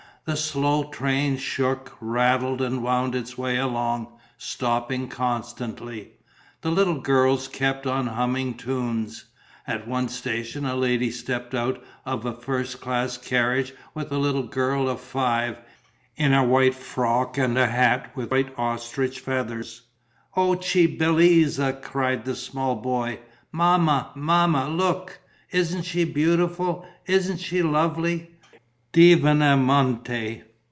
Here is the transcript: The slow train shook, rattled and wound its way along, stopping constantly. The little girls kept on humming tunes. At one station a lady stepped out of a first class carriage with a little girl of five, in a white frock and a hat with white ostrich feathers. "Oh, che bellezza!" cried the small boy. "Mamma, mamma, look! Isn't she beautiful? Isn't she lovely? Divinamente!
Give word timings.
The 0.23 0.37
slow 0.37 0.83
train 0.83 1.37
shook, 1.37 1.97
rattled 1.99 2.61
and 2.61 2.83
wound 2.83 3.15
its 3.15 3.39
way 3.39 3.57
along, 3.57 4.19
stopping 4.37 5.07
constantly. 5.07 6.11
The 6.61 6.69
little 6.69 6.99
girls 7.01 7.47
kept 7.47 7.87
on 7.87 8.05
humming 8.05 8.53
tunes. 8.53 9.25
At 9.65 9.87
one 9.87 10.09
station 10.09 10.63
a 10.63 10.75
lady 10.75 11.09
stepped 11.09 11.55
out 11.55 11.83
of 12.05 12.23
a 12.23 12.33
first 12.39 12.79
class 12.79 13.17
carriage 13.17 13.73
with 13.95 14.11
a 14.11 14.19
little 14.19 14.43
girl 14.43 14.87
of 14.87 15.01
five, 15.01 15.59
in 16.15 16.33
a 16.33 16.43
white 16.45 16.75
frock 16.75 17.39
and 17.39 17.57
a 17.57 17.65
hat 17.67 18.11
with 18.15 18.29
white 18.29 18.53
ostrich 18.59 19.19
feathers. 19.21 19.81
"Oh, 20.37 20.53
che 20.53 20.85
bellezza!" 20.85 21.81
cried 21.81 22.25
the 22.25 22.35
small 22.35 22.75
boy. 22.75 23.19
"Mamma, 23.51 24.11
mamma, 24.13 24.69
look! 24.69 25.19
Isn't 25.49 25.81
she 25.83 26.03
beautiful? 26.03 26.85
Isn't 27.07 27.39
she 27.39 27.63
lovely? 27.63 28.27
Divinamente! 28.93 30.43